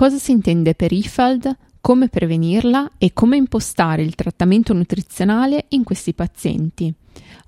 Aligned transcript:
Cosa 0.00 0.16
si 0.16 0.30
intende 0.30 0.74
per 0.74 0.92
IFALD? 0.92 1.56
Come 1.78 2.08
prevenirla 2.08 2.92
e 2.96 3.12
come 3.12 3.36
impostare 3.36 4.00
il 4.00 4.14
trattamento 4.14 4.72
nutrizionale 4.72 5.66
in 5.68 5.84
questi 5.84 6.14
pazienti? 6.14 6.90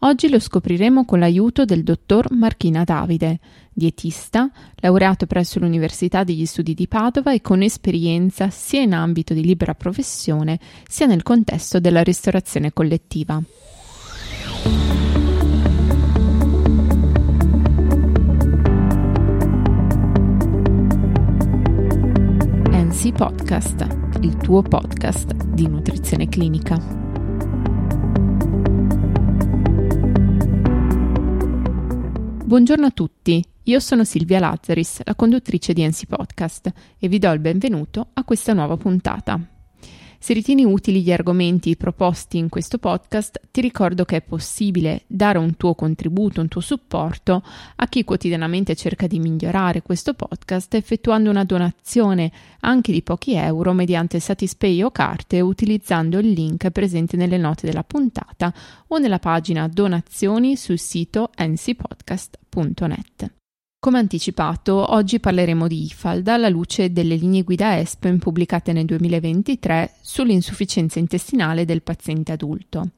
Oggi 0.01 0.29
lo 0.29 0.39
scopriremo 0.39 1.07
con 1.07 1.21
l'aiuto 1.21 1.65
del 1.65 1.83
dottor 1.83 2.31
Marchina 2.31 2.85
Davide, 2.85 3.41
dietista, 3.73 4.51
laureato 4.81 5.25
presso 5.25 5.61
l'Università 5.61 6.25
degli 6.25 6.45
Studi 6.45 6.75
di 6.75 6.87
Padova 6.89 7.33
e 7.33 7.41
con 7.41 7.63
esperienza 7.63 8.51
sia 8.51 8.83
in 8.83 8.93
ambito 8.93 9.33
di 9.33 9.43
libera 9.43 9.75
professione 9.75 10.61
sia 10.87 11.07
nel 11.07 11.23
contesto 11.23 11.81
della 11.81 12.03
ristorazione 12.03 12.75
collettiva. 12.75 13.43
NC 23.03 23.13
Podcast, 23.15 23.85
il 24.21 24.37
tuo 24.37 24.63
podcast 24.63 25.35
di 25.47 25.67
nutrizione 25.67 26.29
clinica. 26.29 26.77
Buongiorno 32.45 32.87
a 32.87 32.91
tutti, 32.93 33.45
io 33.65 33.81
sono 33.81 34.05
Silvia 34.05 34.39
Lazzaris, 34.39 35.01
la 35.03 35.17
conduttrice 35.17 35.73
di 35.73 35.85
NC 35.85 36.07
Podcast 36.07 36.73
e 36.97 37.09
vi 37.09 37.19
do 37.19 37.33
il 37.33 37.41
benvenuto 37.41 38.11
a 38.13 38.23
questa 38.23 38.53
nuova 38.53 38.77
puntata. 38.77 39.62
Se 40.23 40.35
ritieni 40.35 40.65
utili 40.65 41.03
gli 41.03 41.11
argomenti 41.11 41.77
proposti 41.77 42.39
in 42.39 42.49
questo 42.49 42.79
podcast, 42.79 43.41
ti 43.51 43.61
ricordo 43.61 44.05
che 44.05 44.19
è 44.19 44.23
possibile 44.23 45.03
dare 45.09 45.39
un 45.39 45.57
tuo 45.57 45.75
contributo, 45.75 46.41
un 46.41 46.47
tuo 46.47 46.61
supporto 46.61 47.43
a 47.75 47.89
chi 47.89 48.05
quotidianamente 48.05 48.77
cerca 48.77 49.09
di 49.09 49.19
migliorare 49.19 49.83
questo 49.83 50.15
podcast 50.15 50.75
effettuando 50.75 51.29
una 51.29 51.43
donazione 51.43 52.31
anche 52.61 52.93
di 52.93 53.03
pochi 53.03 53.35
euro 53.35 53.73
mediante 53.73 54.21
Satispay 54.21 54.85
o 54.85 54.93
carte 54.93 55.41
utilizzando 55.41 56.21
il 56.21 56.31
link 56.31 56.71
presente 56.71 57.17
nelle 57.17 57.37
note 57.37 57.67
della 57.67 57.83
puntata 57.83 58.55
o 58.87 58.99
nella 58.99 59.19
pagina 59.19 59.67
donazioni 59.67 60.57
sul 60.57 60.79
sito 60.79 61.33
ncpodcast.net. 61.37 63.42
Come 63.83 63.99
anticipato, 63.99 64.93
oggi 64.95 65.19
parleremo 65.19 65.67
di 65.67 65.87
IFALD 65.87 66.29
alla 66.29 66.49
luce 66.49 66.93
delle 66.93 67.17
linee 67.17 67.43
guida 67.43 67.81
ESPEN 67.81 68.21
pubblicate 68.21 68.73
nel 68.73 68.85
2023 68.85 69.95
sull'insufficienza 70.01 71.01
intestinale 71.01 71.65
del 71.65 71.83
paziente 71.83 72.31
adulto. 72.31 72.91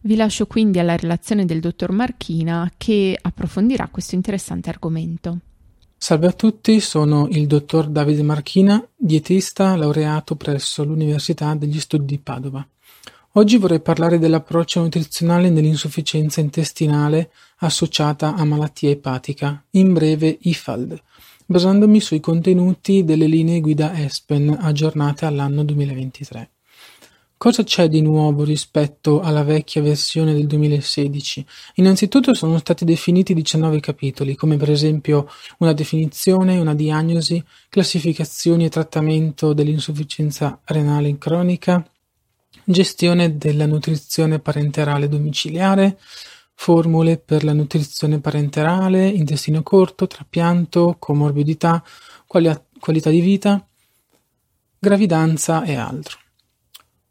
Vi 0.00 0.16
lascio 0.16 0.48
quindi 0.48 0.80
alla 0.80 0.96
relazione 0.96 1.44
del 1.44 1.60
dottor 1.60 1.92
Marchina 1.92 2.72
che 2.76 3.16
approfondirà 3.22 3.86
questo 3.86 4.16
interessante 4.16 4.68
argomento. 4.68 5.38
Salve 5.96 6.26
a 6.26 6.32
tutti, 6.32 6.80
sono 6.80 7.28
il 7.28 7.46
dottor 7.46 7.86
Davide 7.86 8.24
Marchina, 8.24 8.84
dietista 8.96 9.76
laureato 9.76 10.34
presso 10.34 10.82
l'Università 10.82 11.54
degli 11.54 11.78
Studi 11.78 12.06
di 12.06 12.18
Padova. 12.18 12.66
Oggi 13.34 13.58
vorrei 13.58 13.80
parlare 13.80 14.18
dell'approccio 14.18 14.80
nutrizionale 14.80 15.50
nell'insufficienza 15.50 16.40
intestinale 16.40 17.30
associata 17.58 18.34
a 18.34 18.44
malattia 18.44 18.90
epatica, 18.90 19.64
in 19.70 19.92
breve 19.92 20.36
IFALD, 20.40 21.00
basandomi 21.46 22.00
sui 22.00 22.18
contenuti 22.18 23.04
delle 23.04 23.26
linee 23.26 23.60
guida 23.60 23.96
ESPEN 23.96 24.58
aggiornate 24.60 25.26
all'anno 25.26 25.62
2023. 25.62 26.50
Cosa 27.36 27.62
c'è 27.62 27.88
di 27.88 28.02
nuovo 28.02 28.42
rispetto 28.42 29.20
alla 29.20 29.44
vecchia 29.44 29.80
versione 29.80 30.32
del 30.32 30.48
2016? 30.48 31.46
Innanzitutto 31.76 32.34
sono 32.34 32.58
stati 32.58 32.84
definiti 32.84 33.32
19 33.32 33.78
capitoli, 33.78 34.34
come 34.34 34.56
per 34.56 34.70
esempio 34.70 35.28
una 35.58 35.72
definizione, 35.72 36.58
una 36.58 36.74
diagnosi, 36.74 37.42
classificazioni 37.68 38.64
e 38.64 38.70
trattamento 38.70 39.52
dell'insufficienza 39.52 40.60
renale 40.64 41.16
cronica, 41.16 41.89
gestione 42.64 43.36
della 43.36 43.66
nutrizione 43.66 44.38
parenterale 44.38 45.08
domiciliare, 45.08 45.98
formule 46.54 47.18
per 47.18 47.42
la 47.44 47.52
nutrizione 47.52 48.20
parenterale, 48.20 49.08
intestino 49.08 49.62
corto, 49.62 50.06
trapianto, 50.06 50.96
comorbidità, 50.98 51.82
quali- 52.26 52.54
qualità 52.78 53.10
di 53.10 53.20
vita, 53.20 53.66
gravidanza 54.78 55.64
e 55.64 55.74
altro. 55.74 56.18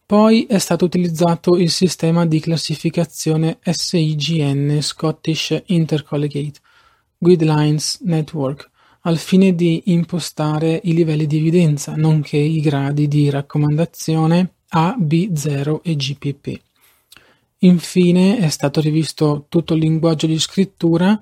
Poi 0.05 0.45
è 0.45 0.57
stato 0.57 0.85
utilizzato 0.85 1.55
il 1.55 1.69
sistema 1.69 2.25
di 2.25 2.39
classificazione 2.39 3.59
SIGN 3.61 4.81
Scottish 4.81 5.61
Intercollegiate 5.67 6.59
Guidelines 7.15 7.99
Network 8.01 8.69
al 9.01 9.17
fine 9.17 9.53
di 9.53 9.83
impostare 9.85 10.79
i 10.83 10.93
livelli 10.93 11.27
di 11.27 11.37
evidenza, 11.37 11.95
nonché 11.95 12.37
i 12.37 12.59
gradi 12.59 13.07
di 13.07 13.29
raccomandazione 13.29 14.55
a, 14.69 14.95
B, 14.97 15.33
Zero 15.33 15.81
e 15.83 15.95
GPP. 15.95 16.59
Infine 17.59 18.37
è 18.37 18.49
stato 18.49 18.79
rivisto 18.79 19.45
tutto 19.49 19.73
il 19.73 19.81
linguaggio 19.81 20.27
di 20.27 20.39
scrittura, 20.39 21.19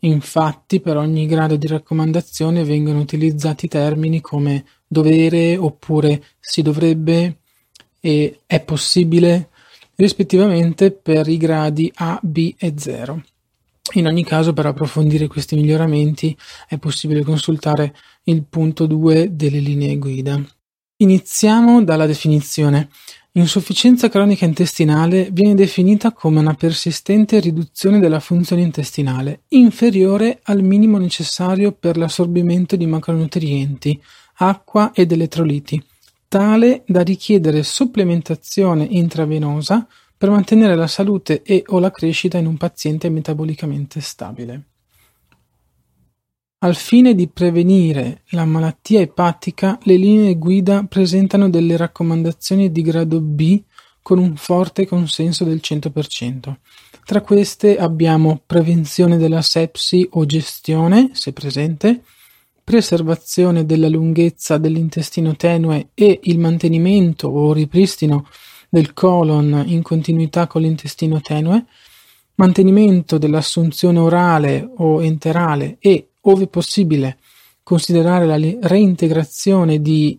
infatti 0.00 0.80
per 0.80 0.96
ogni 0.96 1.26
grado 1.26 1.56
di 1.56 1.66
raccomandazione 1.66 2.64
vengono 2.64 3.00
utilizzati 3.00 3.68
termini 3.68 4.20
come 4.20 4.64
dovere 4.86 5.56
oppure 5.56 6.22
si 6.38 6.60
dovrebbe 6.60 7.38
e 8.00 8.40
è 8.46 8.60
possibile 8.60 9.48
rispettivamente 9.94 10.90
per 10.90 11.26
i 11.28 11.38
gradi 11.38 11.90
A, 11.96 12.20
B 12.22 12.54
e 12.58 12.74
0. 12.76 13.22
In 13.94 14.06
ogni 14.06 14.24
caso 14.24 14.52
per 14.52 14.66
approfondire 14.66 15.26
questi 15.26 15.54
miglioramenti 15.56 16.36
è 16.68 16.76
possibile 16.78 17.22
consultare 17.22 17.94
il 18.24 18.42
punto 18.44 18.86
2 18.86 19.34
delle 19.34 19.58
linee 19.58 19.96
guida. 19.96 20.42
Iniziamo 20.98 21.82
dalla 21.82 22.06
definizione. 22.06 22.88
Insufficienza 23.32 24.08
cronica 24.08 24.44
intestinale 24.44 25.28
viene 25.32 25.56
definita 25.56 26.12
come 26.12 26.38
una 26.38 26.54
persistente 26.54 27.40
riduzione 27.40 27.98
della 27.98 28.20
funzione 28.20 28.62
intestinale, 28.62 29.42
inferiore 29.48 30.38
al 30.44 30.62
minimo 30.62 30.98
necessario 30.98 31.72
per 31.72 31.96
l'assorbimento 31.96 32.76
di 32.76 32.86
macronutrienti, 32.86 34.00
acqua 34.34 34.92
ed 34.94 35.10
elettroliti, 35.10 35.82
tale 36.28 36.84
da 36.86 37.02
richiedere 37.02 37.64
supplementazione 37.64 38.84
intravenosa 38.88 39.88
per 40.16 40.30
mantenere 40.30 40.76
la 40.76 40.86
salute 40.86 41.42
e 41.42 41.64
o 41.66 41.80
la 41.80 41.90
crescita 41.90 42.38
in 42.38 42.46
un 42.46 42.56
paziente 42.56 43.10
metabolicamente 43.10 44.00
stabile. 44.00 44.73
Al 46.64 46.76
fine 46.76 47.14
di 47.14 47.28
prevenire 47.28 48.22
la 48.30 48.46
malattia 48.46 48.98
epatica, 48.98 49.78
le 49.82 49.96
linee 49.96 50.38
guida 50.38 50.86
presentano 50.88 51.50
delle 51.50 51.76
raccomandazioni 51.76 52.72
di 52.72 52.80
grado 52.80 53.20
B 53.20 53.62
con 54.00 54.18
un 54.18 54.34
forte 54.36 54.86
consenso 54.86 55.44
del 55.44 55.60
100%. 55.62 56.54
Tra 57.04 57.20
queste 57.20 57.76
abbiamo 57.76 58.40
prevenzione 58.46 59.18
della 59.18 59.42
sepsi 59.42 60.08
o 60.12 60.24
gestione, 60.24 61.10
se 61.12 61.34
presente, 61.34 62.02
preservazione 62.64 63.66
della 63.66 63.90
lunghezza 63.90 64.56
dell'intestino 64.56 65.36
tenue 65.36 65.90
e 65.92 66.20
il 66.22 66.38
mantenimento 66.38 67.28
o 67.28 67.52
ripristino 67.52 68.26
del 68.70 68.94
colon 68.94 69.64
in 69.66 69.82
continuità 69.82 70.46
con 70.46 70.62
l'intestino 70.62 71.20
tenue, 71.20 71.66
mantenimento 72.36 73.18
dell'assunzione 73.18 73.98
orale 73.98 74.66
o 74.78 75.02
enterale 75.02 75.76
e 75.78 76.08
ove 76.26 76.46
possibile, 76.46 77.18
considerare 77.62 78.26
la 78.26 78.36
reintegrazione 78.68 79.80
di 79.80 80.18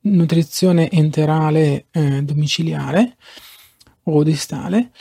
nutrizione 0.00 0.90
enterale 0.90 1.86
eh, 1.90 2.22
domiciliare 2.22 3.16
o 4.04 4.22
distale 4.22 4.92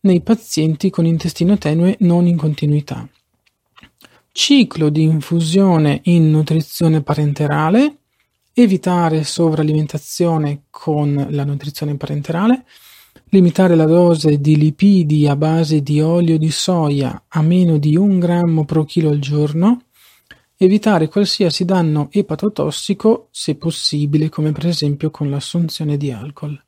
nei 0.00 0.20
pazienti 0.20 0.90
con 0.90 1.06
intestino 1.06 1.58
tenue 1.58 1.96
non 2.00 2.26
in 2.26 2.36
continuità. 2.36 3.08
Ciclo 4.32 4.88
di 4.88 5.02
infusione 5.02 6.00
in 6.04 6.30
nutrizione 6.30 7.02
parenterale, 7.02 7.98
evitare 8.54 9.24
sovralimentazione 9.24 10.64
con 10.70 11.26
la 11.30 11.44
nutrizione 11.44 11.96
parenterale, 11.96 12.64
limitare 13.26 13.76
la 13.76 13.84
dose 13.84 14.40
di 14.40 14.56
lipidi 14.56 15.26
a 15.26 15.36
base 15.36 15.82
di 15.82 16.00
olio 16.00 16.38
di 16.38 16.50
soia 16.50 17.24
a 17.28 17.42
meno 17.42 17.78
di 17.78 17.96
un 17.96 18.18
grammo 18.18 18.64
pro 18.64 18.84
chilo 18.84 19.10
al 19.10 19.18
giorno, 19.18 19.82
evitare 20.64 21.08
qualsiasi 21.08 21.64
danno 21.64 22.08
epatotossico 22.10 23.28
se 23.30 23.54
possibile, 23.56 24.28
come 24.28 24.52
per 24.52 24.66
esempio 24.66 25.10
con 25.10 25.30
l'assunzione 25.30 25.96
di 25.96 26.10
alcol. 26.10 26.60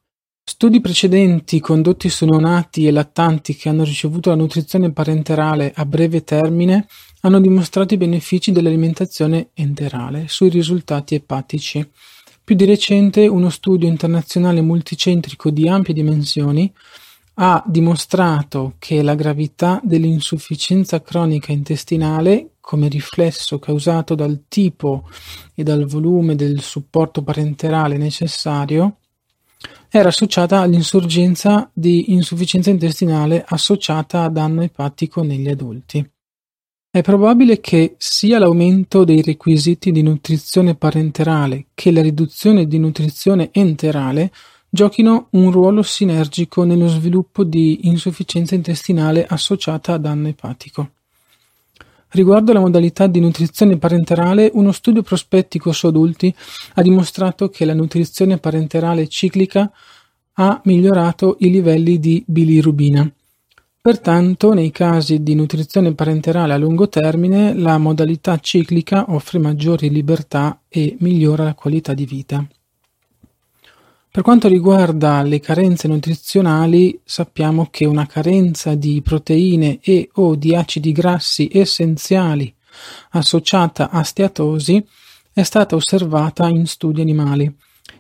Studi 0.46 0.80
precedenti 0.80 1.58
condotti 1.58 2.10
su 2.10 2.26
neonati 2.26 2.86
e 2.86 2.90
lattanti 2.90 3.56
che 3.56 3.70
hanno 3.70 3.82
ricevuto 3.82 4.28
la 4.28 4.36
nutrizione 4.36 4.92
parenterale 4.92 5.72
a 5.74 5.86
breve 5.86 6.22
termine 6.22 6.86
hanno 7.22 7.40
dimostrato 7.40 7.94
i 7.94 7.96
benefici 7.96 8.52
dell'alimentazione 8.52 9.48
enterale 9.54 10.26
sui 10.28 10.50
risultati 10.50 11.14
epatici. 11.14 11.88
Più 12.44 12.54
di 12.54 12.66
recente 12.66 13.26
uno 13.26 13.48
studio 13.48 13.88
internazionale 13.88 14.60
multicentrico 14.60 15.48
di 15.48 15.66
ampie 15.66 15.94
dimensioni 15.94 16.70
ha 17.36 17.64
dimostrato 17.66 18.74
che 18.78 19.02
la 19.02 19.14
gravità 19.14 19.80
dell'insufficienza 19.82 21.00
cronica 21.00 21.52
intestinale 21.52 22.50
come 22.64 22.88
riflesso 22.88 23.58
causato 23.58 24.14
dal 24.14 24.44
tipo 24.48 25.06
e 25.54 25.62
dal 25.62 25.84
volume 25.84 26.34
del 26.34 26.62
supporto 26.62 27.22
parenterale 27.22 27.98
necessario, 27.98 28.96
era 29.90 30.08
associata 30.08 30.60
all'insorgenza 30.60 31.70
di 31.72 32.12
insufficienza 32.12 32.70
intestinale 32.70 33.44
associata 33.46 34.22
a 34.22 34.30
danno 34.30 34.62
epatico 34.62 35.22
negli 35.22 35.48
adulti. 35.48 36.10
È 36.90 37.02
probabile 37.02 37.60
che 37.60 37.96
sia 37.98 38.38
l'aumento 38.38 39.04
dei 39.04 39.20
requisiti 39.20 39.92
di 39.92 40.02
nutrizione 40.02 40.74
parenterale 40.74 41.66
che 41.74 41.92
la 41.92 42.00
riduzione 42.00 42.66
di 42.66 42.78
nutrizione 42.78 43.50
enterale 43.52 44.32
giochino 44.70 45.28
un 45.32 45.50
ruolo 45.50 45.82
sinergico 45.82 46.64
nello 46.64 46.88
sviluppo 46.88 47.44
di 47.44 47.88
insufficienza 47.88 48.54
intestinale 48.54 49.26
associata 49.26 49.92
a 49.92 49.98
danno 49.98 50.28
epatico. 50.28 50.90
Riguardo 52.14 52.52
alla 52.52 52.60
modalità 52.60 53.08
di 53.08 53.18
nutrizione 53.18 53.76
parenterale, 53.76 54.48
uno 54.54 54.70
studio 54.70 55.02
prospettico 55.02 55.72
su 55.72 55.88
adulti 55.88 56.32
ha 56.74 56.80
dimostrato 56.80 57.48
che 57.48 57.64
la 57.64 57.74
nutrizione 57.74 58.38
parenterale 58.38 59.08
ciclica 59.08 59.68
ha 60.34 60.60
migliorato 60.62 61.34
i 61.40 61.50
livelli 61.50 61.98
di 61.98 62.22
bilirubina. 62.24 63.10
Pertanto, 63.80 64.52
nei 64.52 64.70
casi 64.70 65.24
di 65.24 65.34
nutrizione 65.34 65.92
parenterale 65.94 66.52
a 66.52 66.56
lungo 66.56 66.88
termine, 66.88 67.52
la 67.52 67.78
modalità 67.78 68.38
ciclica 68.38 69.06
offre 69.08 69.40
maggiori 69.40 69.90
libertà 69.90 70.60
e 70.68 70.94
migliora 71.00 71.42
la 71.42 71.54
qualità 71.54 71.94
di 71.94 72.06
vita. 72.06 72.46
Per 74.14 74.22
quanto 74.22 74.46
riguarda 74.46 75.22
le 75.22 75.40
carenze 75.40 75.88
nutrizionali, 75.88 77.00
sappiamo 77.02 77.66
che 77.68 77.84
una 77.84 78.06
carenza 78.06 78.76
di 78.76 79.02
proteine 79.02 79.80
e 79.82 80.08
o 80.12 80.36
di 80.36 80.54
acidi 80.54 80.92
grassi 80.92 81.50
essenziali 81.52 82.54
associata 83.10 83.90
a 83.90 84.04
steatosi 84.04 84.80
è 85.32 85.42
stata 85.42 85.74
osservata 85.74 86.46
in 86.46 86.64
studi 86.68 87.00
animali. 87.00 87.52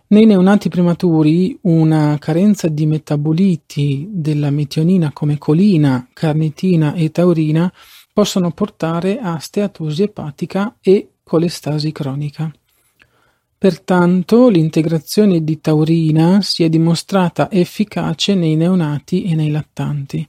Nei 0.06 0.24
neonati 0.24 0.68
prematuri 0.68 1.58
una 1.62 2.16
carenza 2.20 2.68
di 2.68 2.86
metaboliti 2.86 4.06
della 4.08 4.50
metionina 4.50 5.10
come 5.12 5.36
colina, 5.36 6.06
carnitina 6.12 6.94
e 6.94 7.10
taurina 7.10 7.72
possono 8.12 8.52
portare 8.52 9.18
a 9.18 9.40
steatosi 9.40 10.04
epatica 10.04 10.76
e 10.80 11.08
colestasi 11.24 11.90
cronica. 11.90 12.52
Pertanto 13.64 14.50
l'integrazione 14.50 15.42
di 15.42 15.58
taurina 15.58 16.42
si 16.42 16.64
è 16.64 16.68
dimostrata 16.68 17.50
efficace 17.50 18.34
nei 18.34 18.56
neonati 18.56 19.24
e 19.24 19.34
nei 19.34 19.50
lattanti. 19.50 20.28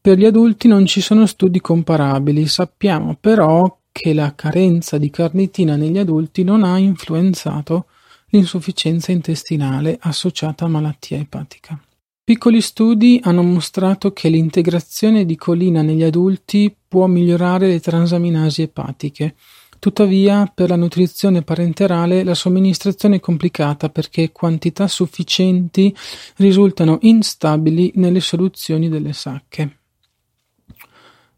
Per 0.00 0.16
gli 0.16 0.24
adulti 0.24 0.66
non 0.66 0.86
ci 0.86 1.02
sono 1.02 1.26
studi 1.26 1.60
comparabili, 1.60 2.46
sappiamo 2.46 3.18
però 3.20 3.80
che 3.92 4.14
la 4.14 4.34
carenza 4.34 4.96
di 4.96 5.10
carnitina 5.10 5.76
negli 5.76 5.98
adulti 5.98 6.42
non 6.42 6.64
ha 6.64 6.78
influenzato 6.78 7.84
l'insufficienza 8.28 9.12
intestinale 9.12 9.98
associata 10.00 10.64
a 10.64 10.68
malattia 10.68 11.18
epatica. 11.18 11.78
Piccoli 12.24 12.62
studi 12.62 13.20
hanno 13.22 13.42
mostrato 13.42 14.14
che 14.14 14.30
l'integrazione 14.30 15.26
di 15.26 15.36
colina 15.36 15.82
negli 15.82 16.02
adulti 16.02 16.74
può 16.88 17.06
migliorare 17.06 17.66
le 17.66 17.80
transaminasi 17.80 18.62
epatiche, 18.62 19.34
Tuttavia, 19.82 20.46
per 20.46 20.68
la 20.68 20.76
nutrizione 20.76 21.42
parenterale 21.42 22.22
la 22.22 22.36
somministrazione 22.36 23.16
è 23.16 23.18
complicata 23.20 23.88
perché 23.88 24.30
quantità 24.30 24.86
sufficienti 24.86 25.92
risultano 26.36 26.98
instabili 27.00 27.90
nelle 27.96 28.20
soluzioni 28.20 28.88
delle 28.88 29.12
sacche. 29.12 29.78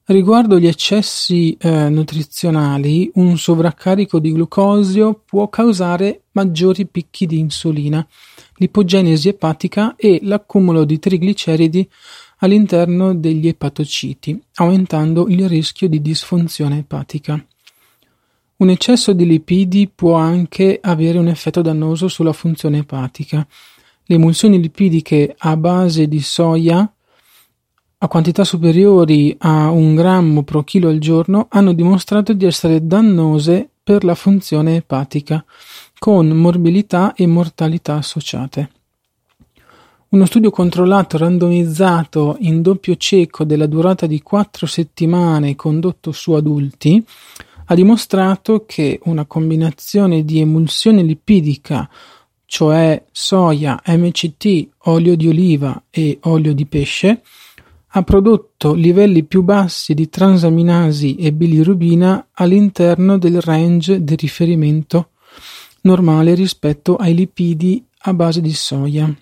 Riguardo 0.05 0.59
gli 0.59 0.67
eccessi 0.67 1.57
eh, 1.59 1.89
nutrizionali, 1.89 3.11
un 3.15 3.39
sovraccarico 3.39 4.19
di 4.19 4.33
glucosio 4.33 5.23
può 5.25 5.49
causare 5.49 6.25
maggiori 6.33 6.85
picchi 6.87 7.25
di 7.25 7.39
insulina, 7.39 8.07
l'ipogenesi 8.57 9.29
epatica 9.29 9.97
e 9.97 10.19
l'accumulo 10.21 10.85
di 10.85 10.99
trigliceridi 10.99 11.89
all'interno 12.41 13.15
degli 13.15 13.49
epatociti, 13.49 14.39
aumentando 14.57 15.29
il 15.29 15.49
rischio 15.49 15.89
di 15.89 16.03
disfunzione 16.03 16.81
epatica. 16.81 17.43
Un 18.57 18.71
eccesso 18.71 19.13
di 19.13 19.27
lipidi 19.27 19.91
può 19.93 20.15
anche 20.15 20.79
avere 20.81 21.19
un 21.19 21.27
effetto 21.27 21.61
dannoso 21.61 22.07
sulla 22.07 22.33
funzione 22.33 22.79
epatica. 22.79 23.45
Le 24.05 24.15
emulsioni 24.15 24.61
lipidiche 24.61 25.35
a 25.37 25.57
base 25.57 26.07
di 26.07 26.21
soia 26.21 26.89
a 27.99 28.09
quantità 28.09 28.45
superiori 28.45 29.35
a 29.41 29.71
un 29.71 29.97
grammo 29.97 30.45
pro 30.45 30.63
chilo 30.63 30.89
al 30.89 30.99
giorno 30.99 31.49
hanno 31.51 31.73
dimostrato 31.73 32.33
di 32.33 32.45
essere 32.45 32.87
dannose 32.87 33.69
per 33.83 34.05
la 34.05 34.15
funzione 34.15 34.77
epatica, 34.77 35.45
con 35.99 36.29
morbilità 36.29 37.13
e 37.15 37.27
mortalità 37.27 37.97
associate. 37.97 38.71
Uno 40.11 40.27
studio 40.27 40.51
controllato 40.51 41.19
randomizzato 41.19 42.37
in 42.39 42.63
doppio 42.63 42.95
cieco 42.95 43.43
della 43.43 43.67
durata 43.67 44.07
di 44.07 44.23
quattro 44.23 44.67
settimane 44.67 45.57
condotto 45.57 46.13
su 46.13 46.35
adulti 46.35 47.05
ha 47.67 47.75
dimostrato 47.75 48.65
che 48.67 49.01
una 49.05 49.25
combinazione 49.25 50.25
di 50.25 50.41
emulsione 50.41 51.03
lipidica, 51.03 51.89
cioè 52.47 53.03
soia, 53.11 53.81
MCT, 53.87 54.69
olio 54.85 55.17
di 55.17 55.29
oliva 55.29 55.85
e 55.91 56.19
olio 56.23 56.53
di 56.53 56.67
pesce, 56.67 57.23
ha 57.97 58.03
prodotto 58.03 58.75
livelli 58.75 59.23
più 59.25 59.43
bassi 59.43 59.95
di 59.95 60.09
transaminasi 60.09 61.17
e 61.17 61.33
bilirubina 61.33 62.29
all'interno 62.33 63.19
del 63.19 63.41
range 63.41 64.03
di 64.03 64.17
riferimento 64.17 65.11
normale 65.83 66.35
rispetto 66.35 66.97
ai 66.97 67.15
lipidi 67.15 67.85
a 68.07 68.15
base 68.15 68.41
di 68.41 68.53
soia. 68.53 69.15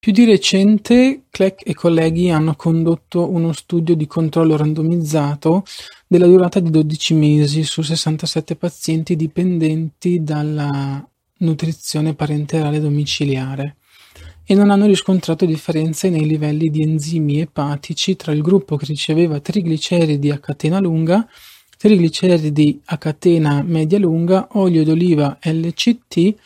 Più 0.00 0.12
di 0.12 0.24
recente 0.24 1.24
Clegg 1.28 1.58
e 1.62 1.74
colleghi 1.74 2.30
hanno 2.30 2.54
condotto 2.54 3.30
uno 3.30 3.52
studio 3.52 3.94
di 3.94 4.06
controllo 4.06 4.56
randomizzato 4.56 5.62
della 6.06 6.24
durata 6.24 6.58
di 6.58 6.70
dodici 6.70 7.12
mesi 7.12 7.64
su 7.64 7.82
sessantasette 7.82 8.56
pazienti 8.56 9.14
dipendenti 9.14 10.22
dalla 10.22 11.06
nutrizione 11.40 12.14
parenterale 12.14 12.80
domiciliare 12.80 13.76
e 14.46 14.54
non 14.54 14.70
hanno 14.70 14.86
riscontrato 14.86 15.44
differenze 15.44 16.08
nei 16.08 16.24
livelli 16.24 16.70
di 16.70 16.80
enzimi 16.80 17.38
epatici 17.38 18.16
tra 18.16 18.32
il 18.32 18.40
gruppo 18.40 18.76
che 18.76 18.86
riceveva 18.86 19.38
trigliceridi 19.38 20.30
a 20.30 20.38
catena 20.38 20.80
lunga, 20.80 21.28
trigliceridi 21.76 22.80
a 22.86 22.96
catena 22.96 23.62
media 23.62 23.98
lunga, 23.98 24.48
olio 24.52 24.82
d'oliva 24.82 25.38
LCT 25.42 26.36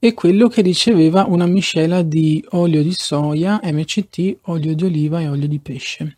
e 0.00 0.14
quello 0.14 0.48
che 0.48 0.62
riceveva 0.62 1.24
una 1.24 1.46
miscela 1.46 2.02
di 2.02 2.44
olio 2.50 2.82
di 2.82 2.92
soia, 2.96 3.60
MCT, 3.62 4.38
olio 4.42 4.74
di 4.74 4.84
oliva 4.84 5.20
e 5.20 5.28
olio 5.28 5.48
di 5.48 5.58
pesce. 5.58 6.16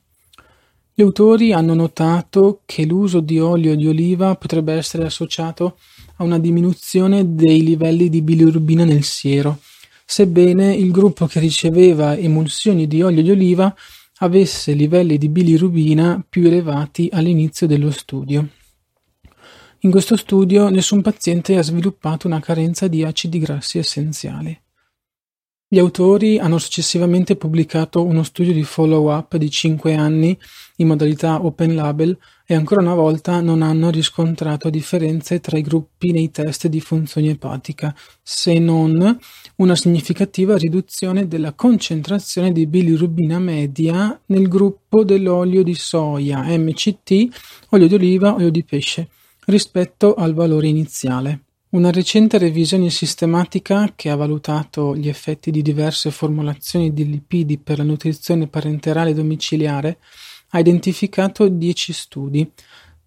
Gli 0.92 1.02
autori 1.02 1.52
hanno 1.52 1.72
notato 1.72 2.60
che 2.66 2.84
l'uso 2.84 3.20
di 3.20 3.38
olio 3.38 3.74
di 3.74 3.86
oliva 3.86 4.34
potrebbe 4.34 4.74
essere 4.74 5.04
associato 5.04 5.78
a 6.16 6.24
una 6.24 6.38
diminuzione 6.38 7.34
dei 7.34 7.62
livelli 7.62 8.10
di 8.10 8.20
bilirubina 8.20 8.84
nel 8.84 9.02
siero, 9.02 9.60
sebbene 10.04 10.74
il 10.74 10.90
gruppo 10.90 11.26
che 11.26 11.40
riceveva 11.40 12.16
emulsioni 12.16 12.86
di 12.86 13.00
olio 13.00 13.22
di 13.22 13.30
oliva 13.30 13.74
avesse 14.18 14.72
livelli 14.72 15.16
di 15.16 15.30
bilirubina 15.30 16.22
più 16.28 16.46
elevati 16.46 17.08
all'inizio 17.10 17.66
dello 17.66 17.90
studio. 17.90 18.46
In 19.82 19.90
questo 19.90 20.14
studio 20.14 20.68
nessun 20.68 21.00
paziente 21.00 21.56
ha 21.56 21.62
sviluppato 21.62 22.26
una 22.26 22.38
carenza 22.38 22.86
di 22.86 23.02
acidi 23.02 23.38
grassi 23.38 23.78
essenziali. 23.78 24.54
Gli 25.66 25.78
autori 25.78 26.38
hanno 26.38 26.58
successivamente 26.58 27.34
pubblicato 27.34 28.04
uno 28.04 28.22
studio 28.22 28.52
di 28.52 28.62
follow-up 28.62 29.36
di 29.36 29.48
cinque 29.48 29.94
anni 29.94 30.38
in 30.76 30.86
modalità 30.86 31.42
open 31.42 31.74
label 31.74 32.18
e 32.44 32.54
ancora 32.54 32.82
una 32.82 32.92
volta 32.92 33.40
non 33.40 33.62
hanno 33.62 33.88
riscontrato 33.88 34.68
differenze 34.68 35.40
tra 35.40 35.56
i 35.56 35.62
gruppi 35.62 36.12
nei 36.12 36.30
test 36.30 36.66
di 36.66 36.82
funzione 36.82 37.30
epatica, 37.30 37.96
se 38.22 38.58
non 38.58 39.18
una 39.56 39.76
significativa 39.76 40.58
riduzione 40.58 41.26
della 41.26 41.54
concentrazione 41.54 42.52
di 42.52 42.66
bilirubina 42.66 43.38
media 43.38 44.20
nel 44.26 44.46
gruppo 44.46 45.04
dell'olio 45.04 45.62
di 45.62 45.74
soia, 45.74 46.42
MCT, 46.42 47.66
olio 47.70 47.88
di 47.88 47.94
oliva, 47.94 48.34
olio 48.34 48.50
di 48.50 48.62
pesce 48.62 49.08
rispetto 49.50 50.14
al 50.14 50.32
valore 50.32 50.68
iniziale. 50.68 51.42
Una 51.70 51.92
recente 51.92 52.38
revisione 52.38 52.90
sistematica 52.90 53.92
che 53.94 54.10
ha 54.10 54.16
valutato 54.16 54.96
gli 54.96 55.08
effetti 55.08 55.50
di 55.50 55.62
diverse 55.62 56.10
formulazioni 56.10 56.92
di 56.92 57.08
lipidi 57.08 57.58
per 57.58 57.78
la 57.78 57.84
nutrizione 57.84 58.48
parenterale 58.48 59.14
domiciliare 59.14 59.98
ha 60.48 60.58
identificato 60.58 61.46
10 61.46 61.92
studi, 61.92 62.50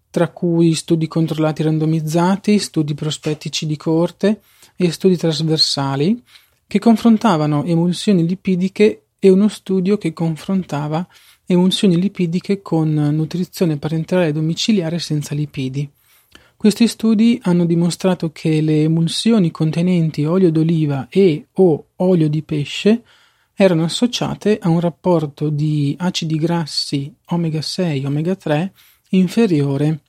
tra 0.08 0.28
cui 0.28 0.74
studi 0.74 1.08
controllati 1.08 1.62
randomizzati, 1.62 2.58
studi 2.58 2.94
prospettici 2.94 3.66
di 3.66 3.76
coorte 3.76 4.40
e 4.76 4.90
studi 4.90 5.16
trasversali, 5.16 6.22
che 6.66 6.78
confrontavano 6.78 7.64
emulsioni 7.64 8.26
lipidiche 8.26 9.06
e 9.18 9.28
uno 9.28 9.48
studio 9.48 9.98
che 9.98 10.12
confrontava 10.12 11.06
emulsioni 11.46 12.00
lipidiche 12.00 12.62
con 12.62 12.92
nutrizione 12.92 13.76
parenterale 13.76 14.32
domiciliare 14.32 14.98
senza 14.98 15.34
lipidi. 15.34 15.90
Questi 16.64 16.88
studi 16.88 17.38
hanno 17.42 17.66
dimostrato 17.66 18.32
che 18.32 18.62
le 18.62 18.84
emulsioni 18.84 19.50
contenenti 19.50 20.24
olio 20.24 20.50
d'oliva 20.50 21.08
e 21.10 21.48
o 21.52 21.88
olio 21.96 22.26
di 22.26 22.42
pesce 22.42 23.02
erano 23.52 23.84
associate 23.84 24.58
a 24.62 24.70
un 24.70 24.80
rapporto 24.80 25.50
di 25.50 25.94
acidi 25.98 26.36
grassi 26.36 27.14
omega 27.26 27.60
6 27.60 28.06
omega 28.06 28.34
3 28.34 28.72
inferiore 29.10 30.00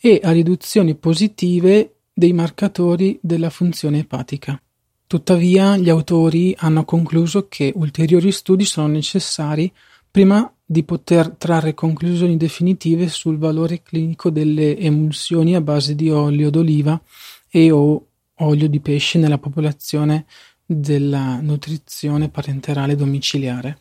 e 0.00 0.18
a 0.24 0.32
riduzioni 0.32 0.94
positive 0.94 1.96
dei 2.10 2.32
marcatori 2.32 3.18
della 3.20 3.50
funzione 3.50 3.98
epatica. 3.98 4.58
Tuttavia, 5.06 5.76
gli 5.76 5.90
autori 5.90 6.54
hanno 6.56 6.86
concluso 6.86 7.48
che 7.48 7.70
ulteriori 7.76 8.32
studi 8.32 8.64
sono 8.64 8.86
necessari 8.86 9.70
prima 10.12 10.54
di 10.62 10.84
poter 10.84 11.30
trarre 11.30 11.72
conclusioni 11.72 12.36
definitive 12.36 13.08
sul 13.08 13.38
valore 13.38 13.82
clinico 13.82 14.28
delle 14.28 14.76
emulsioni 14.76 15.54
a 15.54 15.62
base 15.62 15.94
di 15.94 16.10
olio 16.10 16.50
d'oliva 16.50 17.00
e 17.48 17.70
o 17.70 18.06
olio 18.36 18.68
di 18.68 18.80
pesce 18.80 19.18
nella 19.18 19.38
popolazione 19.38 20.26
della 20.66 21.40
nutrizione 21.40 22.28
parenterale 22.28 22.94
domiciliare. 22.94 23.78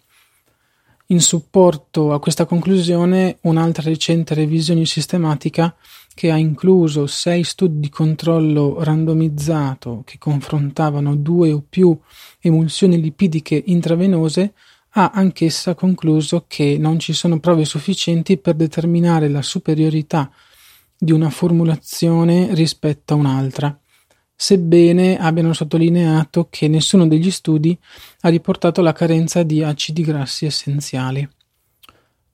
In 1.07 1.19
supporto 1.19 2.13
a 2.13 2.19
questa 2.21 2.45
conclusione, 2.45 3.39
un'altra 3.41 3.83
recente 3.83 4.33
revisione 4.33 4.85
sistematica 4.85 5.75
che 6.13 6.31
ha 6.31 6.37
incluso 6.37 7.07
sei 7.07 7.43
studi 7.43 7.81
di 7.81 7.89
controllo 7.89 8.81
randomizzato 8.81 10.03
che 10.05 10.17
confrontavano 10.17 11.17
due 11.17 11.51
o 11.51 11.61
più 11.67 11.97
emulsioni 12.39 13.01
lipidiche 13.01 13.61
intravenose 13.65 14.53
ha 14.93 15.11
anch'essa 15.13 15.73
concluso 15.73 16.45
che 16.47 16.77
non 16.77 16.99
ci 16.99 17.13
sono 17.13 17.39
prove 17.39 17.65
sufficienti 17.65 18.37
per 18.37 18.55
determinare 18.55 19.29
la 19.29 19.41
superiorità 19.41 20.29
di 20.97 21.11
una 21.11 21.29
formulazione 21.29 22.53
rispetto 22.53 23.13
a 23.13 23.17
un'altra, 23.17 23.79
sebbene 24.35 25.17
abbiano 25.17 25.53
sottolineato 25.53 26.47
che 26.49 26.67
nessuno 26.67 27.07
degli 27.07 27.31
studi 27.31 27.77
ha 28.21 28.29
riportato 28.29 28.81
la 28.81 28.91
carenza 28.91 29.43
di 29.43 29.63
acidi 29.63 30.03
grassi 30.03 30.45
essenziali. 30.45 31.27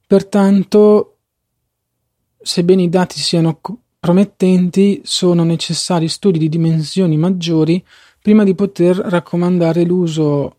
Pertanto, 0.08 1.18
sebbene 2.42 2.84
i 2.84 2.90
dati 2.90 3.20
siano 3.20 3.60
promettenti, 4.00 5.02
sono 5.04 5.44
necessari 5.44 6.08
studi 6.08 6.40
di 6.40 6.50
dimensioni 6.50 7.18
maggiori 7.18 7.86
prima 8.22 8.44
di 8.44 8.56
poter 8.56 8.96
raccomandare 8.98 9.84
l'uso 9.84 10.57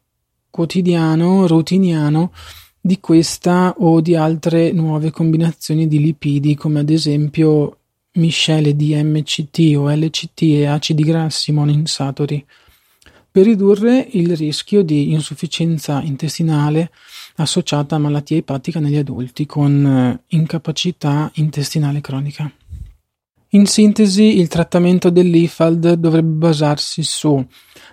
quotidiano, 0.59 1.47
routiniano 1.47 2.33
di 2.81 2.99
questa 2.99 3.77
o 3.79 4.01
di 4.01 4.17
altre 4.17 4.73
nuove 4.73 5.13
combinazioni 5.13 5.87
di 5.87 6.01
lipidi, 6.01 6.57
come 6.57 6.81
ad 6.81 6.91
esempio 6.91 7.77
miscele 8.15 8.75
di 8.75 8.93
MCT 9.01 9.77
o 9.77 9.89
LCT 9.89 10.43
e 10.43 10.67
acidi 10.67 11.05
grassi 11.05 11.53
monoinsatori, 11.53 12.45
per 13.31 13.45
ridurre 13.45 14.09
il 14.11 14.35
rischio 14.35 14.83
di 14.83 15.13
insufficienza 15.13 16.03
intestinale 16.03 16.91
associata 17.37 17.95
a 17.95 18.01
malattia 18.01 18.37
epatica 18.37 18.81
negli 18.81 18.97
adulti 18.97 19.47
con 19.47 19.87
eh, 19.87 20.35
incapacità 20.37 21.31
intestinale 21.35 22.01
cronica. 22.01 22.51
In 23.53 23.65
sintesi, 23.65 24.39
il 24.39 24.49
trattamento 24.49 25.09
dell'IFALD 25.09 25.95
dovrebbe 25.95 26.47
basarsi 26.47 27.03
su 27.03 27.43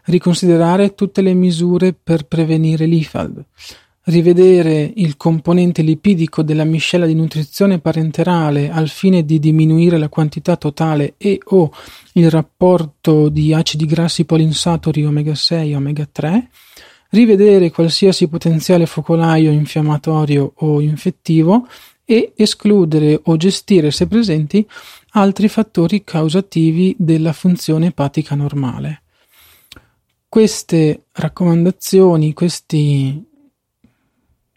riconsiderare 0.06 0.96
tutte 0.96 1.22
le 1.22 1.34
misure 1.34 1.94
per 1.94 2.26
prevenire 2.26 2.86
l'IFALD, 2.86 3.46
rivedere 4.04 4.92
il 4.96 5.16
componente 5.16 5.82
lipidico 5.82 6.44
della 6.44 6.66
miscela 6.66 7.06
di 7.06 7.16
nutrizione 7.16 7.80
parenterale 7.80 8.70
al 8.70 8.90
fine 8.90 9.24
di 9.24 9.40
diminuire 9.40 9.98
la 9.98 10.10
quantità 10.10 10.58
totale 10.58 11.14
e 11.16 11.40
o 11.46 11.72
il 12.16 12.30
rapporto 12.30 13.30
di 13.30 13.54
acidi 13.54 13.86
grassi 13.86 14.26
polinsaturi 14.26 15.06
omega 15.06 15.36
6 15.36 15.72
e 15.72 15.76
omega 15.78 16.06
3, 16.12 16.50
rivedere 17.12 17.72
qualsiasi 17.72 18.28
potenziale 18.28 18.86
focolaio 18.86 19.52
infiammatorio 19.52 20.52
o 20.54 20.82
infettivo 20.82 21.66
e 22.04 22.34
escludere 22.36 23.20
o 23.24 23.36
gestire, 23.36 23.90
se 23.90 24.06
presenti, 24.06 24.66
altri 25.18 25.48
fattori 25.48 26.04
causativi 26.04 26.96
della 26.98 27.34
funzione 27.34 27.88
epatica 27.88 28.36
normale. 28.36 29.02
Queste 30.28 31.06
raccomandazioni, 31.14 32.34
questi, 32.34 33.26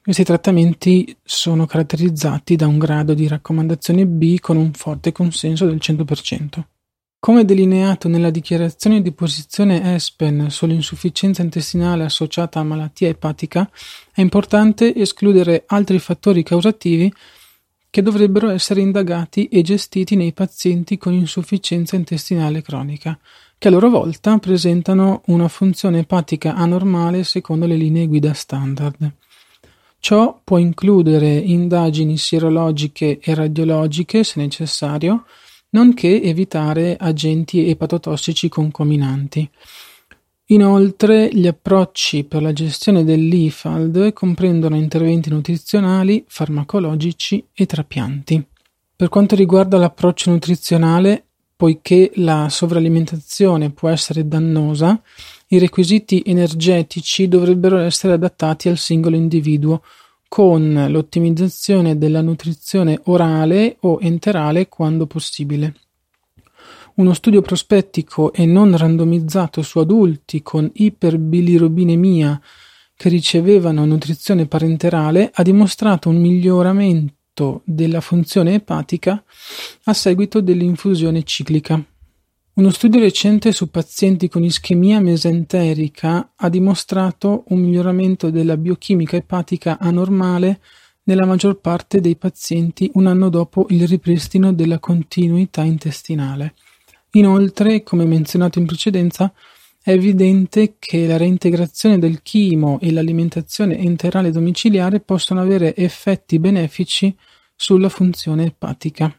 questi 0.02 0.24
trattamenti 0.24 1.16
sono 1.22 1.66
caratterizzati 1.66 2.56
da 2.56 2.66
un 2.66 2.78
grado 2.78 3.14
di 3.14 3.28
raccomandazione 3.28 4.06
B 4.06 4.40
con 4.40 4.56
un 4.56 4.72
forte 4.72 5.12
consenso 5.12 5.64
del 5.66 5.78
100%. 5.80 6.62
Come 7.20 7.44
delineato 7.44 8.08
nella 8.08 8.30
dichiarazione 8.30 9.00
di 9.00 9.12
posizione 9.12 9.94
ESPEN 9.94 10.50
sull'insufficienza 10.50 11.42
intestinale 11.42 12.04
associata 12.04 12.58
a 12.58 12.64
malattia 12.64 13.08
epatica, 13.08 13.68
è 14.12 14.20
importante 14.20 14.94
escludere 14.94 15.64
altri 15.66 15.98
fattori 16.00 16.42
causativi 16.42 17.12
che 17.90 18.02
dovrebbero 18.02 18.50
essere 18.50 18.80
indagati 18.80 19.48
e 19.48 19.62
gestiti 19.62 20.14
nei 20.16 20.32
pazienti 20.32 20.98
con 20.98 21.12
insufficienza 21.12 21.96
intestinale 21.96 22.62
cronica, 22.62 23.18
che 23.56 23.68
a 23.68 23.70
loro 23.70 23.90
volta 23.90 24.38
presentano 24.38 25.22
una 25.26 25.48
funzione 25.48 26.00
epatica 26.00 26.54
anormale 26.54 27.24
secondo 27.24 27.66
le 27.66 27.76
linee 27.76 28.06
guida 28.06 28.32
standard. 28.34 29.12
Ciò 30.00 30.40
può 30.44 30.58
includere 30.58 31.34
indagini 31.36 32.16
sierologiche 32.16 33.18
e 33.20 33.34
radiologiche, 33.34 34.22
se 34.22 34.40
necessario, 34.40 35.24
nonché 35.70 36.22
evitare 36.22 36.96
agenti 36.98 37.68
epatotossici 37.68 38.48
concominanti. 38.48 39.48
Inoltre, 40.50 41.28
gli 41.30 41.46
approcci 41.46 42.24
per 42.24 42.40
la 42.40 42.54
gestione 42.54 43.04
dell'IFALD 43.04 44.14
comprendono 44.14 44.76
interventi 44.76 45.28
nutrizionali, 45.28 46.24
farmacologici 46.26 47.44
e 47.52 47.66
trapianti. 47.66 48.46
Per 48.96 49.10
quanto 49.10 49.34
riguarda 49.34 49.76
l'approccio 49.76 50.30
nutrizionale, 50.30 51.24
poiché 51.54 52.12
la 52.14 52.48
sovralimentazione 52.48 53.72
può 53.72 53.90
essere 53.90 54.26
dannosa, 54.26 54.98
i 55.48 55.58
requisiti 55.58 56.22
energetici 56.24 57.28
dovrebbero 57.28 57.76
essere 57.76 58.14
adattati 58.14 58.70
al 58.70 58.78
singolo 58.78 59.16
individuo 59.16 59.82
con 60.28 60.86
l'ottimizzazione 60.88 61.98
della 61.98 62.22
nutrizione 62.22 62.98
orale 63.04 63.76
o 63.80 63.98
enterale 64.00 64.68
quando 64.68 65.06
possibile. 65.06 65.74
Uno 66.98 67.14
studio 67.14 67.42
prospettico 67.42 68.32
e 68.32 68.44
non 68.44 68.76
randomizzato 68.76 69.62
su 69.62 69.78
adulti 69.78 70.42
con 70.42 70.68
iperbilirubinemia 70.72 72.40
che 72.96 73.08
ricevevano 73.08 73.84
nutrizione 73.84 74.46
parenterale 74.46 75.30
ha 75.32 75.44
dimostrato 75.44 76.08
un 76.08 76.20
miglioramento 76.20 77.62
della 77.64 78.00
funzione 78.00 78.54
epatica 78.54 79.22
a 79.84 79.92
seguito 79.92 80.40
dell'infusione 80.40 81.22
ciclica. 81.22 81.80
Uno 82.54 82.70
studio 82.70 82.98
recente 82.98 83.52
su 83.52 83.70
pazienti 83.70 84.28
con 84.28 84.42
ischemia 84.42 84.98
mesenterica 84.98 86.32
ha 86.34 86.48
dimostrato 86.48 87.44
un 87.50 87.60
miglioramento 87.60 88.30
della 88.30 88.56
biochimica 88.56 89.14
epatica 89.14 89.78
anormale 89.78 90.60
nella 91.04 91.26
maggior 91.26 91.60
parte 91.60 92.00
dei 92.00 92.16
pazienti 92.16 92.90
un 92.94 93.06
anno 93.06 93.28
dopo 93.28 93.66
il 93.68 93.86
ripristino 93.86 94.52
della 94.52 94.80
continuità 94.80 95.62
intestinale. 95.62 96.54
Inoltre, 97.12 97.82
come 97.82 98.04
menzionato 98.04 98.58
in 98.58 98.66
precedenza, 98.66 99.32
è 99.82 99.92
evidente 99.92 100.76
che 100.78 101.06
la 101.06 101.16
reintegrazione 101.16 101.98
del 101.98 102.22
chimo 102.22 102.78
e 102.80 102.92
l'alimentazione 102.92 103.78
enterale 103.78 104.30
domiciliare 104.30 105.00
possono 105.00 105.40
avere 105.40 105.74
effetti 105.74 106.38
benefici 106.38 107.16
sulla 107.56 107.88
funzione 107.88 108.46
epatica. 108.46 109.14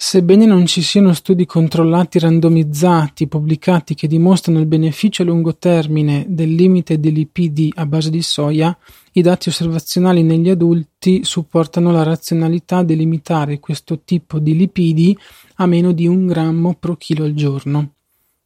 Sebbene 0.00 0.46
non 0.46 0.64
ci 0.66 0.80
siano 0.80 1.12
studi 1.12 1.44
controllati 1.44 2.20
randomizzati 2.20 3.26
pubblicati 3.26 3.96
che 3.96 4.06
dimostrano 4.06 4.60
il 4.60 4.66
beneficio 4.66 5.22
a 5.22 5.24
lungo 5.24 5.56
termine 5.56 6.24
del 6.28 6.54
limite 6.54 7.00
dei 7.00 7.10
lipidi 7.10 7.72
a 7.74 7.84
base 7.84 8.08
di 8.08 8.22
soia, 8.22 8.78
i 9.14 9.22
dati 9.22 9.48
osservazionali 9.48 10.22
negli 10.22 10.50
adulti 10.50 11.24
supportano 11.24 11.90
la 11.90 12.04
razionalità 12.04 12.84
di 12.84 12.94
limitare 12.94 13.58
questo 13.58 14.02
tipo 14.04 14.38
di 14.38 14.56
lipidi 14.56 15.18
a 15.56 15.66
meno 15.66 15.90
di 15.90 16.06
un 16.06 16.28
grammo 16.28 16.76
pro 16.78 16.94
chilo 16.94 17.24
al 17.24 17.34
giorno. 17.34 17.94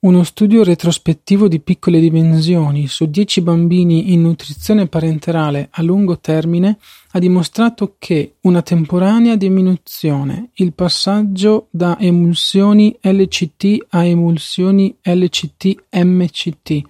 Uno 0.04 0.24
studio 0.24 0.64
retrospettivo 0.64 1.46
di 1.46 1.60
piccole 1.60 2.00
dimensioni 2.00 2.88
su 2.88 3.06
dieci 3.06 3.40
bambini 3.40 4.12
in 4.12 4.22
nutrizione 4.22 4.88
parenterale 4.88 5.68
a 5.70 5.82
lungo 5.82 6.18
termine 6.18 6.76
ha 7.12 7.20
dimostrato 7.20 7.94
che 8.00 8.34
una 8.40 8.62
temporanea 8.62 9.36
diminuzione, 9.36 10.50
il 10.54 10.72
passaggio 10.72 11.68
da 11.70 12.00
emulsioni 12.00 12.98
LCT 13.00 13.86
a 13.90 14.04
emulsioni 14.04 14.92
LCT-MCT 15.00 16.80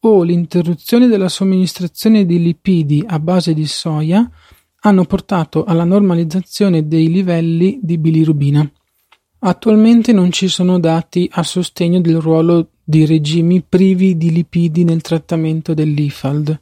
o 0.00 0.22
l'interruzione 0.22 1.08
della 1.08 1.28
somministrazione 1.28 2.24
di 2.24 2.42
lipidi 2.42 3.04
a 3.06 3.18
base 3.18 3.52
di 3.52 3.66
soia 3.66 4.26
hanno 4.80 5.04
portato 5.04 5.64
alla 5.64 5.84
normalizzazione 5.84 6.88
dei 6.88 7.10
livelli 7.10 7.80
di 7.82 7.98
bilirubina. 7.98 8.66
Attualmente 9.42 10.12
non 10.12 10.30
ci 10.30 10.48
sono 10.48 10.78
dati 10.78 11.26
a 11.32 11.42
sostegno 11.42 11.98
del 12.02 12.20
ruolo 12.20 12.72
di 12.84 13.06
regimi 13.06 13.62
privi 13.66 14.18
di 14.18 14.30
lipidi 14.30 14.84
nel 14.84 15.00
trattamento 15.00 15.72
dell'IFALD. 15.72 16.60